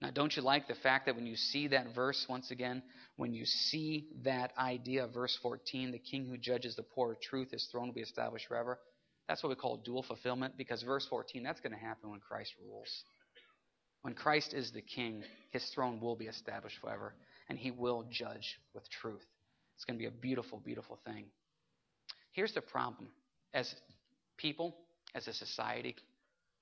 [0.00, 2.82] Now, don't you like the fact that when you see that verse once again,
[3.16, 7.50] when you see that idea, verse 14, the king who judges the poor of truth,
[7.50, 8.78] his throne will be established forever,
[9.28, 12.54] That's what we call dual fulfillment because verse 14, that's going to happen when Christ
[12.64, 13.04] rules.
[14.02, 17.14] When Christ is the king, his throne will be established forever,
[17.48, 19.24] and he will judge with truth.
[19.76, 21.26] It's going to be a beautiful, beautiful thing.
[22.32, 23.10] Here's the problem
[23.52, 23.74] as
[24.38, 24.76] people,
[25.14, 25.96] as a society,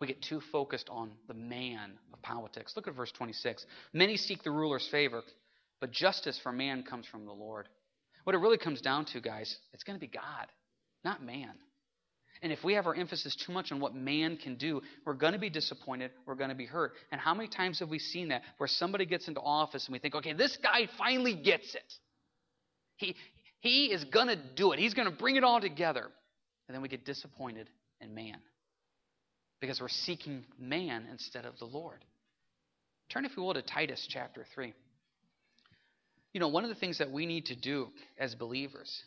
[0.01, 2.75] we get too focused on the man of politics.
[2.77, 3.65] Look at verse 26.
[3.93, 5.23] Many seek the ruler's favor,
[5.81, 7.69] but justice for man comes from the Lord.
[8.25, 10.47] What it really comes down to, guys, it's going to be God,
[11.05, 11.53] not man.
[12.43, 15.33] And if we have our emphasis too much on what man can do, we're going
[15.33, 16.11] to be disappointed.
[16.27, 16.93] We're going to be hurt.
[17.11, 19.99] And how many times have we seen that where somebody gets into office and we
[19.99, 21.93] think, okay, this guy finally gets it?
[22.97, 23.17] He,
[23.61, 24.79] he is going to do it.
[24.79, 26.11] He's going to bring it all together.
[26.69, 28.39] And then we get disappointed in man
[29.61, 32.05] because we're seeking man instead of the Lord.
[33.11, 34.75] Turn, if you will, to Titus chapter 3.
[36.33, 39.03] You know, one of the things that we need to do as believers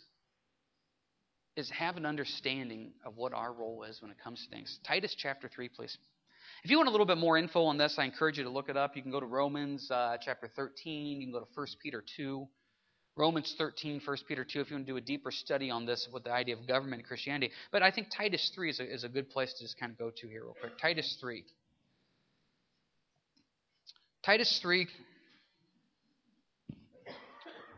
[1.56, 4.80] is have an understanding of what our role is when it comes to things.
[4.88, 5.98] Titus chapter 3, please.
[6.64, 8.70] If you want a little bit more info on this, I encourage you to look
[8.70, 8.96] it up.
[8.96, 11.22] You can go to Romans uh, chapter 13.
[11.22, 12.48] You can go to 1 Peter 2.
[13.20, 16.08] Romans 13, 1 Peter 2, if you want to do a deeper study on this
[16.14, 17.52] with the idea of government and Christianity.
[17.70, 19.98] But I think Titus 3 is a, is a good place to just kind of
[19.98, 20.78] go to here, real quick.
[20.82, 21.44] Titus 3.
[24.24, 24.88] Titus 3,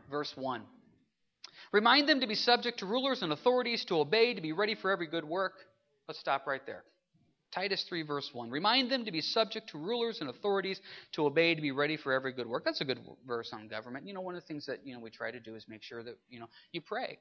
[0.08, 0.62] verse 1.
[1.72, 4.92] Remind them to be subject to rulers and authorities, to obey, to be ready for
[4.92, 5.54] every good work.
[6.06, 6.84] Let's stop right there.
[7.52, 8.50] Titus 3, verse 1.
[8.50, 10.80] Remind them to be subject to rulers and authorities,
[11.12, 12.64] to obey, to be ready for every good work.
[12.64, 14.06] That's a good verse on government.
[14.06, 15.82] You know, one of the things that, you know, we try to do is make
[15.82, 17.18] sure that, you know, you pray.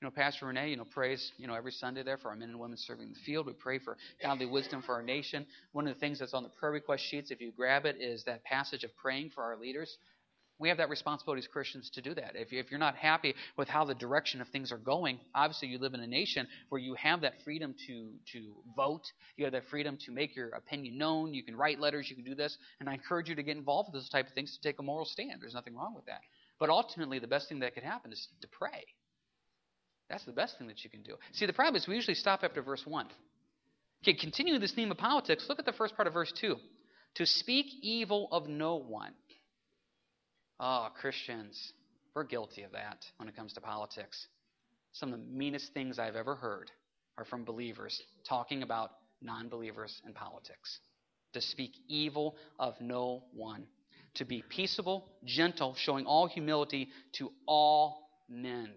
[0.00, 2.50] You know, Pastor Renee, you know, prays, you know, every Sunday there for our men
[2.50, 3.46] and women serving the field.
[3.46, 5.44] We pray for godly wisdom for our nation.
[5.72, 8.22] One of the things that's on the prayer request sheets, if you grab it, is
[8.24, 9.98] that passage of praying for our leaders.
[10.58, 12.32] We have that responsibility as Christians to do that.
[12.34, 15.78] If, if you're not happy with how the direction of things are going, obviously you
[15.78, 19.04] live in a nation where you have that freedom to, to vote.
[19.36, 21.32] You have that freedom to make your opinion known.
[21.32, 22.10] You can write letters.
[22.10, 22.56] You can do this.
[22.80, 24.82] And I encourage you to get involved with those type of things to take a
[24.82, 25.40] moral stand.
[25.40, 26.20] There's nothing wrong with that.
[26.58, 28.84] But ultimately, the best thing that could happen is to pray.
[30.10, 31.16] That's the best thing that you can do.
[31.32, 33.06] See, the problem is we usually stop after verse 1.
[34.02, 36.56] Okay, continuing this theme of politics, look at the first part of verse 2.
[37.16, 39.12] To speak evil of no one.
[40.60, 41.72] Oh, Christians,
[42.14, 44.26] we're guilty of that when it comes to politics.
[44.92, 46.70] Some of the meanest things I've ever heard
[47.16, 48.90] are from believers talking about
[49.22, 50.80] non believers in politics.
[51.34, 53.66] To speak evil of no one.
[54.14, 58.70] To be peaceable, gentle, showing all humility to all men.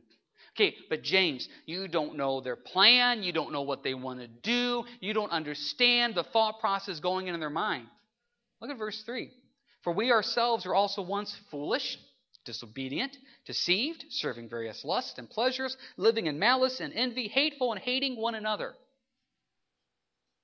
[0.55, 3.23] Okay, but James, you don't know their plan.
[3.23, 4.83] You don't know what they want to do.
[4.99, 7.87] You don't understand the thought process going in their mind.
[8.59, 9.31] Look at verse 3.
[9.83, 11.97] For we ourselves were also once foolish,
[12.45, 18.15] disobedient, deceived, serving various lusts and pleasures, living in malice and envy, hateful and hating
[18.15, 18.73] one another.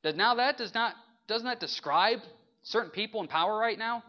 [0.04, 0.96] Now that does not
[1.28, 2.20] doesn't that describe
[2.64, 4.04] certain people in power right now?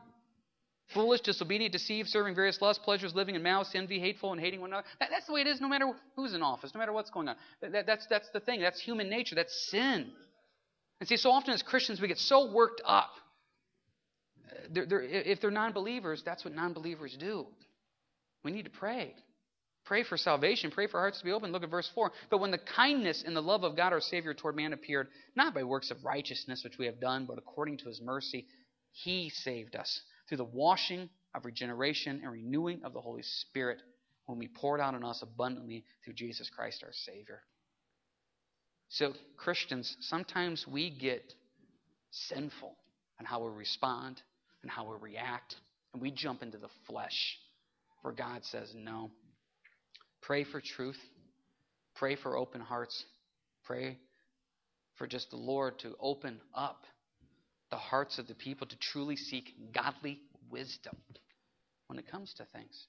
[0.95, 4.71] Foolish, disobedient, deceived, serving various lusts, pleasures, living in malice, envy, hateful, and hating one
[4.71, 4.87] another.
[5.01, 7.29] That, that's the way it is no matter who's in office, no matter what's going
[7.29, 7.37] on.
[7.61, 8.61] That, that's, that's the thing.
[8.61, 9.35] That's human nature.
[9.35, 10.11] That's sin.
[11.01, 13.11] And see, so often as Christians, we get so worked up
[14.71, 17.47] they're, they're, if they're non believers, that's what non believers do.
[18.45, 19.15] We need to pray.
[19.85, 20.71] Pray for salvation.
[20.71, 21.51] Pray for hearts to be open.
[21.51, 22.13] Look at verse 4.
[22.31, 25.55] But when the kindness and the love of God our Savior toward man appeared, not
[25.55, 28.47] by works of righteousness which we have done, but according to his mercy,
[28.93, 33.81] he saved us through the washing of regeneration and renewing of the Holy Spirit,
[34.27, 37.43] whom he poured out on us abundantly through Jesus Christ our Savior.
[38.91, 41.33] So, Christians, sometimes we get
[42.11, 42.77] sinful
[43.21, 44.21] in how we respond
[44.63, 45.55] and how we react.
[45.93, 47.39] And we jump into the flesh
[48.03, 49.11] For God says, no.
[50.23, 50.99] Pray for truth.
[51.97, 53.05] Pray for open hearts.
[53.65, 53.99] Pray
[54.97, 56.85] for just the Lord to open up
[57.71, 60.97] the hearts of the people to truly seek godly wisdom
[61.89, 62.87] when it comes to things.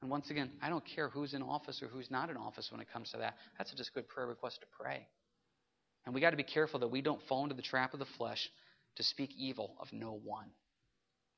[0.00, 2.80] And once again, I don't care who's in office or who's not in office when
[2.80, 3.34] it comes to that.
[3.56, 5.06] That's just a good prayer request to pray.
[6.04, 8.06] And we got to be careful that we don't fall into the trap of the
[8.18, 8.48] flesh
[8.96, 10.50] to speak evil of no one.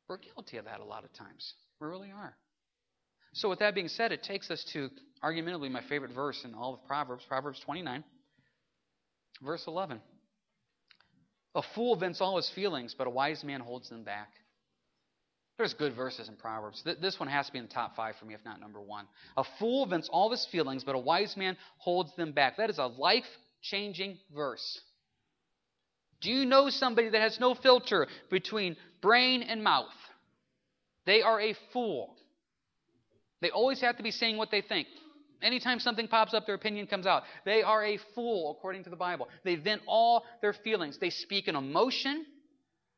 [0.08, 1.54] We're guilty of that a lot of times.
[1.80, 2.36] We really are.
[3.32, 4.90] So, with that being said, it takes us to
[5.22, 8.04] argumentably my favorite verse in all of Proverbs, Proverbs 29,
[9.42, 10.00] verse 11.
[11.56, 14.28] A fool vents all his feelings, but a wise man holds them back.
[15.56, 16.82] There's good verses in Proverbs.
[17.00, 19.06] This one has to be in the top five for me, if not number one.
[19.36, 22.56] A fool vents all his feelings, but a wise man holds them back.
[22.56, 23.24] That is a life
[23.62, 24.80] changing verse.
[26.20, 29.92] Do you know somebody that has no filter between brain and mouth?
[31.04, 32.16] They are a fool.
[33.42, 34.88] They always have to be saying what they think.
[35.42, 37.24] Anytime something pops up, their opinion comes out.
[37.44, 39.28] They are a fool, according to the Bible.
[39.44, 40.96] They vent all their feelings.
[40.98, 42.24] They speak in emotion.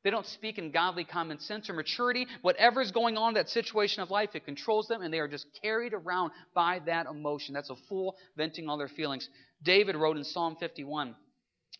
[0.05, 2.29] They don't speak in godly common sense or maturity.
[2.42, 5.27] Whatever is going on in that situation of life, it controls them, and they are
[5.27, 7.53] just carried around by that emotion.
[7.53, 9.29] That's a fool venting all their feelings.
[9.64, 11.16] David wrote in Psalm 51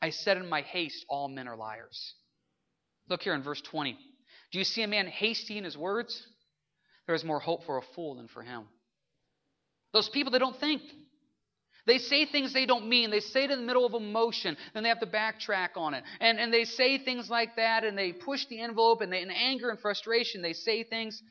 [0.03, 2.15] I said in my haste, all men are liars.
[3.09, 3.97] Look here in verse 20.
[4.53, 6.27] Do you see a man hasty in his words?
[7.07, 8.65] There is more hope for a fool than for him.
[9.93, 10.83] Those people that don't think.
[11.87, 13.11] They say things they don't mean.
[13.11, 16.03] They say it in the middle of emotion, then they have to backtrack on it.
[16.21, 19.31] And, and they say things like that, and they push the envelope, and they, in
[19.31, 21.23] anger and frustration, they say things.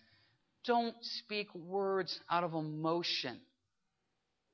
[0.66, 3.40] Don't speak words out of emotion.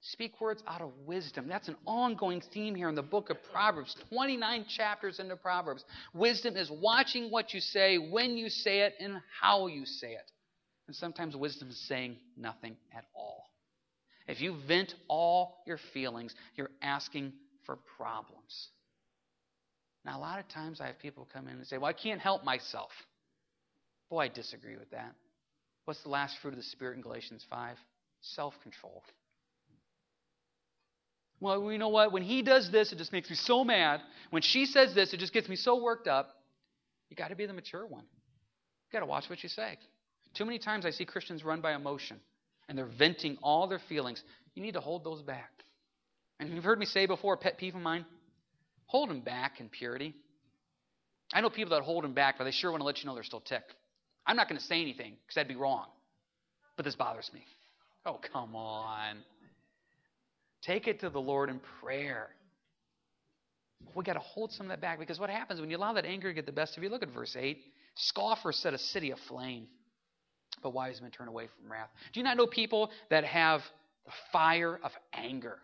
[0.01, 1.47] Speak words out of wisdom.
[1.47, 3.95] That's an ongoing theme here in the book of Proverbs.
[4.09, 5.85] 29 chapters into Proverbs.
[6.13, 10.31] Wisdom is watching what you say, when you say it, and how you say it.
[10.87, 13.45] And sometimes wisdom is saying nothing at all.
[14.27, 17.33] If you vent all your feelings, you're asking
[17.67, 18.69] for problems.
[20.03, 22.19] Now, a lot of times I have people come in and say, Well, I can't
[22.19, 22.89] help myself.
[24.09, 25.13] Boy, I disagree with that.
[25.85, 27.77] What's the last fruit of the Spirit in Galatians 5?
[28.21, 29.03] Self control.
[31.41, 32.13] Well, you know what?
[32.13, 33.99] When he does this, it just makes me so mad.
[34.29, 36.29] When she says this, it just gets me so worked up.
[37.09, 38.03] You got to be the mature one.
[38.03, 39.77] You got to watch what you say.
[40.35, 42.17] Too many times I see Christians run by emotion
[42.69, 44.23] and they're venting all their feelings.
[44.55, 45.51] You need to hold those back.
[46.39, 48.05] And you've heard me say before, a pet peeve of mine
[48.85, 50.13] hold them back in purity.
[51.33, 53.15] I know people that hold them back, but they sure want to let you know
[53.15, 53.73] they're still ticked.
[54.27, 55.85] I'm not going to say anything because that'd be wrong.
[56.75, 57.45] But this bothers me.
[58.05, 59.17] Oh, come on.
[60.61, 62.29] Take it to the Lord in prayer.
[63.95, 66.05] We got to hold some of that back because what happens when you allow that
[66.05, 66.89] anger to get the best of you?
[66.89, 67.57] Look at verse 8.
[67.95, 69.67] Scoffers set a city aflame,
[70.63, 71.89] but wise men turn away from wrath.
[72.13, 73.61] Do you not know people that have
[74.05, 75.57] the fire of anger?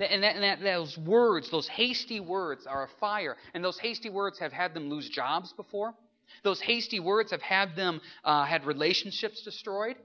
[0.00, 3.36] And, that, and that, those words, those hasty words, are a fire.
[3.54, 5.94] And those hasty words have had them lose jobs before.
[6.42, 9.96] Those hasty words have had them uh, had relationships destroyed.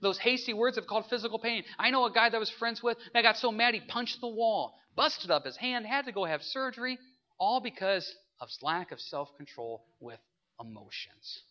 [0.00, 1.64] Those hasty words have caused physical pain.
[1.78, 4.20] I know a guy that I was friends with that got so mad he punched
[4.20, 6.98] the wall, busted up his hand, had to go have surgery,
[7.38, 10.20] all because of lack of self control with
[10.60, 11.42] emotions.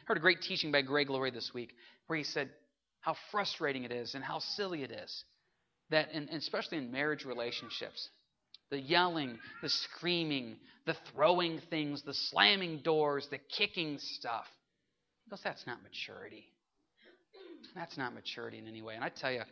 [0.00, 1.72] I heard a great teaching by Greg Laurie this week
[2.06, 2.50] where he said
[3.00, 5.24] how frustrating it is and how silly it is
[5.90, 8.08] that, in, especially in marriage relationships,
[8.70, 14.46] the yelling, the screaming, the throwing things, the slamming doors, the kicking stuff.
[15.24, 16.46] Because that's not maturity.
[17.76, 18.94] That's not maturity in any way.
[18.94, 19.42] And I tell you,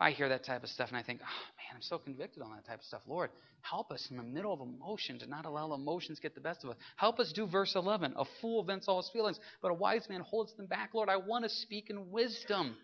[0.00, 2.50] I hear that type of stuff and I think, oh man, I'm so convicted on
[2.50, 3.02] that type of stuff.
[3.06, 3.30] Lord,
[3.62, 6.70] help us in the middle of emotion to not allow emotions get the best of
[6.70, 6.76] us.
[6.96, 8.14] Help us do verse 11.
[8.16, 10.90] A fool vents all his feelings, but a wise man holds them back.
[10.94, 12.76] Lord, I want to speak in wisdom.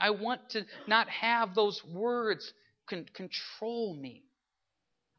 [0.00, 2.52] I want to not have those words
[2.88, 4.22] con- control me.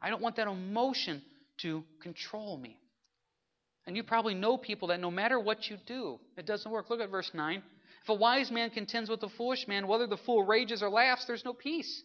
[0.02, 1.22] I don't want that emotion
[1.62, 2.80] to control me.
[3.86, 6.90] And you probably know people that no matter what you do, it doesn't work.
[6.90, 7.64] Look at verse 9.
[8.08, 11.26] If a wise man contends with a foolish man, whether the fool rages or laughs,
[11.26, 12.04] there's no peace.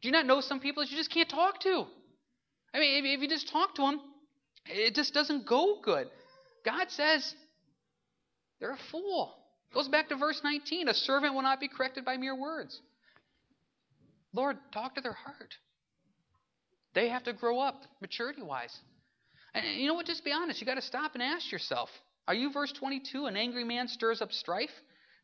[0.00, 1.84] Do you not know some people that you just can't talk to?
[2.72, 4.00] I mean, if, you just talk to them,
[4.64, 6.08] it just doesn't go good.
[6.64, 7.34] God says
[8.60, 9.36] they're a fool.
[9.74, 10.88] Goes back to verse 19.
[10.88, 12.80] A servant will not be corrected by mere words.
[14.32, 15.52] Lord, talk to their heart.
[16.94, 18.74] They have to grow up maturity wise.
[19.52, 20.06] And you know what?
[20.06, 20.62] Just be honest.
[20.62, 21.90] You got to stop and ask yourself
[22.26, 24.70] Are you, verse 22, an angry man stirs up strife?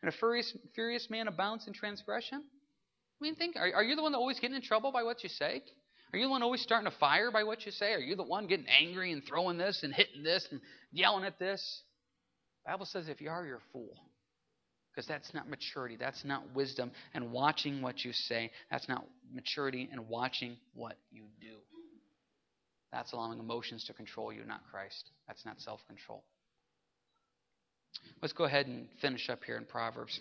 [0.02, 2.42] And a furious, furious man abounds in transgression?
[2.42, 5.22] I mean, think, are, are you the one that always getting in trouble by what
[5.22, 5.62] you say?
[6.12, 7.92] Are you the one always starting a fire by what you say?
[7.92, 10.60] Are you the one getting angry and throwing this and hitting this and
[10.92, 11.82] yelling at this?
[12.64, 13.96] The Bible says if you are, you're a fool.
[14.92, 15.96] Because that's not maturity.
[15.96, 16.90] That's not wisdom.
[17.14, 21.58] And watching what you say, that's not maturity and watching what you do.
[22.92, 25.10] That's allowing emotions to control you, not Christ.
[25.28, 26.24] That's not self control.
[28.22, 30.20] Let's go ahead and finish up here in Proverbs.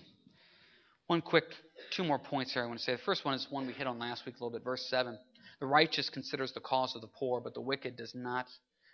[1.08, 1.46] One quick,
[1.92, 2.94] two more points here I want to say.
[2.94, 5.18] The first one is one we hit on last week a little bit, verse 7.
[5.60, 8.46] The righteous considers the cause of the poor, but the wicked does not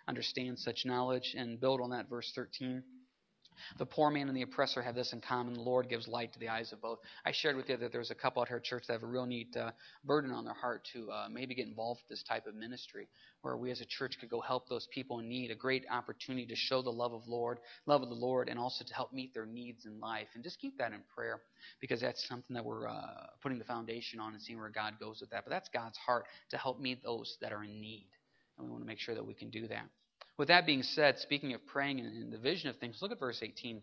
[0.08, 1.34] understand such knowledge.
[1.36, 2.82] And build on that, verse 13.
[3.78, 5.54] The poor man and the oppressor have this in common.
[5.54, 6.98] The Lord gives light to the eyes of both.
[7.24, 9.06] I shared with you that there's a couple out here at church that have a
[9.06, 9.70] real neat uh,
[10.04, 13.08] burden on their heart to uh, maybe get involved with this type of ministry,
[13.42, 15.50] where we as a church could go help those people in need.
[15.50, 18.84] A great opportunity to show the love of Lord, love of the Lord, and also
[18.84, 20.28] to help meet their needs in life.
[20.34, 21.40] And just keep that in prayer,
[21.80, 25.20] because that's something that we're uh, putting the foundation on and seeing where God goes
[25.20, 25.44] with that.
[25.44, 28.08] But that's God's heart to help meet those that are in need,
[28.58, 29.86] and we want to make sure that we can do that.
[30.38, 33.40] With that being said, speaking of praying and the vision of things, look at verse
[33.42, 33.80] 18.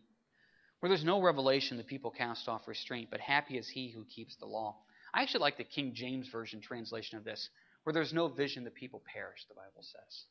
[0.80, 4.36] Where there's no revelation, the people cast off restraint, but happy is he who keeps
[4.36, 4.76] the law.
[5.14, 7.50] I actually like the King James Version translation of this,
[7.84, 10.24] where there's no vision, the people perish, the Bible says.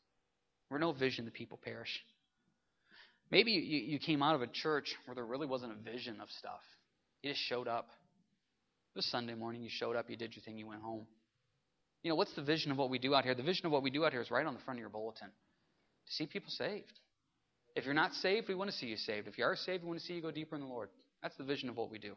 [0.69, 2.01] Where no vision, the people perish.
[3.31, 6.29] Maybe you, you came out of a church where there really wasn't a vision of
[6.39, 6.61] stuff.
[7.23, 7.89] You just showed up.
[8.95, 9.63] It was Sunday morning.
[9.63, 10.11] You showed up.
[10.11, 10.59] You did your thing.
[10.59, 11.07] You went home.
[12.03, 13.35] You know, what's the vision of what we do out here?
[13.35, 14.91] The vision of what we do out here is right on the front of your
[14.91, 15.29] bulletin
[16.07, 16.93] to see people saved.
[17.75, 19.29] If you're not saved, we want to see you saved.
[19.29, 20.91] If you are saved, we want to see you go deeper in the Lord.
[21.23, 22.15] That's the vision of what we do.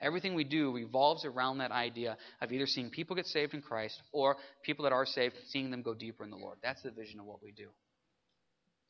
[0.00, 4.02] Everything we do revolves around that idea of either seeing people get saved in Christ
[4.12, 6.58] or people that are saved, seeing them go deeper in the Lord.
[6.62, 7.68] That's the vision of what we do.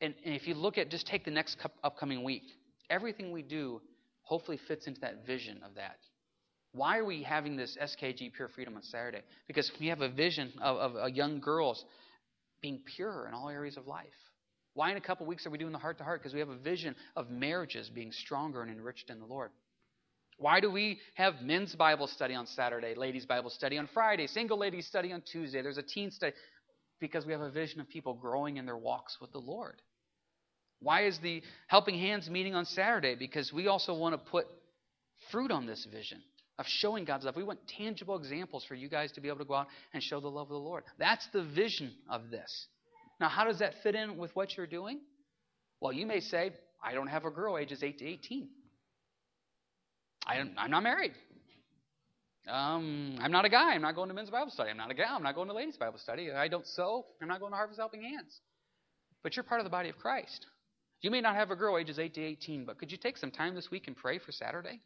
[0.01, 2.43] And, and if you look at, just take the next upcoming week,
[2.89, 3.79] everything we do
[4.23, 5.97] hopefully fits into that vision of that.
[6.73, 9.21] Why are we having this SKG Pure Freedom on Saturday?
[9.47, 11.85] Because we have a vision of, of, of young girls
[12.63, 14.07] being pure in all areas of life.
[14.73, 16.21] Why in a couple weeks are we doing the heart to heart?
[16.21, 19.51] Because we have a vision of marriages being stronger and enriched in the Lord.
[20.37, 24.57] Why do we have men's Bible study on Saturday, ladies' Bible study on Friday, single
[24.57, 25.61] ladies study on Tuesday?
[25.61, 26.33] There's a teen study.
[26.99, 29.75] Because we have a vision of people growing in their walks with the Lord.
[30.79, 33.15] Why is the Helping Hands meeting on Saturday?
[33.15, 34.47] Because we also want to put
[35.31, 36.21] fruit on this vision
[36.59, 37.35] of showing God's love.
[37.35, 40.19] We want tangible examples for you guys to be able to go out and show
[40.19, 40.83] the love of the Lord.
[40.99, 42.67] That's the vision of this.
[43.19, 44.99] Now, how does that fit in with what you're doing?
[45.79, 46.51] Well, you may say,
[46.83, 48.49] I don't have a girl ages 8 to 18.
[50.25, 51.11] I am, I'm not married.
[52.47, 53.73] Um, I'm not a guy.
[53.73, 54.69] I'm not going to men's Bible study.
[54.69, 55.15] I'm not a gal.
[55.15, 56.31] I'm not going to ladies' Bible study.
[56.31, 57.05] I don't sew.
[57.21, 58.39] I'm not going to Harvest Helping Hands.
[59.23, 60.45] But you're part of the body of Christ.
[61.01, 63.31] You may not have a girl ages 8 to 18, but could you take some
[63.31, 64.81] time this week and pray for Saturday?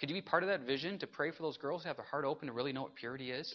[0.00, 2.06] Could you be part of that vision to pray for those girls to have their
[2.06, 3.54] heart open to really know what purity is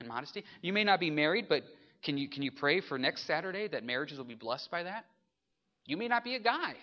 [0.00, 0.44] and modesty?
[0.60, 1.62] You may not be married, but
[2.04, 5.06] can you, can you pray for next Saturday that marriages will be blessed by that?
[5.86, 6.74] You may not be a guy,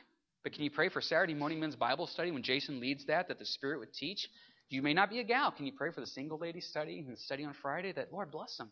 [0.44, 3.38] but can you pray for Saturday morning men's Bible study when Jason leads that, that
[3.38, 4.28] the Spirit would teach?
[4.70, 5.52] You may not be a gal.
[5.52, 8.58] Can you pray for the single lady study and study on Friday that, Lord, bless
[8.58, 8.72] them?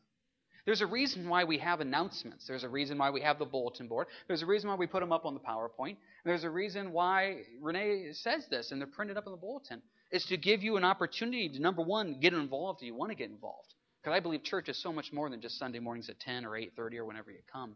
[0.65, 2.45] There's a reason why we have announcements.
[2.47, 4.07] There's a reason why we have the bulletin board.
[4.27, 5.97] There's a reason why we put them up on the PowerPoint.
[6.25, 9.81] There's a reason why Renee says this and they're printed up in the bulletin.
[10.11, 13.15] It's to give you an opportunity to, number one, get involved if you want to
[13.15, 13.73] get involved.
[14.01, 16.51] Because I believe church is so much more than just Sunday mornings at 10 or
[16.51, 17.75] 8.30 or whenever you come.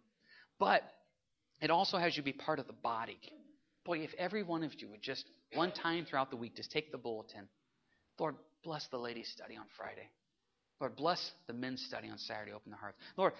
[0.58, 0.84] But
[1.62, 3.20] it also has you be part of the body.
[3.86, 6.92] Boy, if every one of you would just, one time throughout the week, just take
[6.92, 7.48] the bulletin.
[8.18, 10.10] Lord, bless the ladies' study on Friday.
[10.80, 12.96] Lord, bless the men's study on Saturday, open the hearth.
[13.18, 13.34] Lord,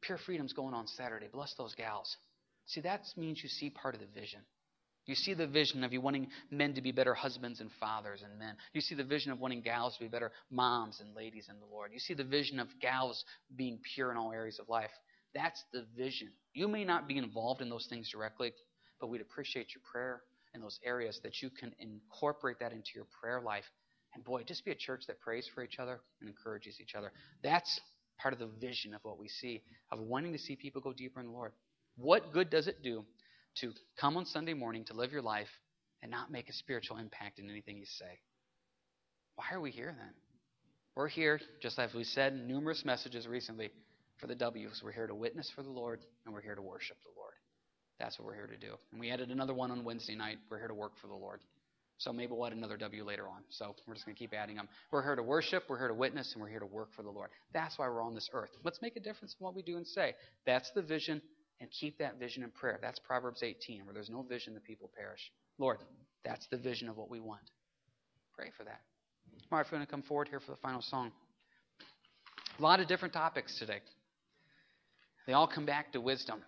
[0.00, 1.28] Pure Freedom's going on Saturday.
[1.32, 2.16] Bless those gals.
[2.66, 4.40] See, that means you see part of the vision.
[5.06, 8.38] You see the vision of you wanting men to be better husbands and fathers and
[8.38, 8.54] men.
[8.72, 11.66] You see the vision of wanting gals to be better moms and ladies in the
[11.66, 11.90] Lord.
[11.92, 13.24] You see the vision of gals
[13.56, 14.90] being pure in all areas of life.
[15.34, 16.28] That's the vision.
[16.54, 18.52] You may not be involved in those things directly,
[19.00, 20.22] but we'd appreciate your prayer
[20.54, 23.64] in those areas that you can incorporate that into your prayer life.
[24.14, 27.12] And boy, just be a church that prays for each other and encourages each other.
[27.42, 27.80] That's
[28.18, 31.20] part of the vision of what we see, of wanting to see people go deeper
[31.20, 31.52] in the Lord.
[31.96, 33.04] What good does it do
[33.60, 35.48] to come on Sunday morning to live your life
[36.02, 38.18] and not make a spiritual impact in anything you say.
[39.36, 40.14] Why are we here then?
[40.94, 43.70] We're here, just as we said in numerous messages recently,
[44.18, 44.82] for the W's.
[44.84, 47.32] We're here to witness for the Lord, and we're here to worship the Lord.
[47.98, 48.74] That's what we're here to do.
[48.90, 50.38] And we added another one on Wednesday night.
[50.50, 51.40] We're here to work for the Lord.
[51.98, 53.42] So maybe we'll add another W later on.
[53.50, 54.68] So we're just going to keep adding them.
[54.90, 57.10] We're here to worship, we're here to witness, and we're here to work for the
[57.10, 57.30] Lord.
[57.54, 58.50] That's why we're on this earth.
[58.64, 60.14] Let's make a difference in what we do and say.
[60.44, 61.22] That's the vision
[61.62, 62.80] and keep that vision in prayer.
[62.82, 65.30] That's Proverbs 18, where there's no vision, the people perish.
[65.58, 65.78] Lord,
[66.24, 67.50] that's the vision of what we want.
[68.36, 68.80] Pray for that.
[69.50, 71.12] All right, if you want to come forward here for the final song.
[72.58, 73.78] A lot of different topics today.
[75.26, 76.42] They all come back to wisdom.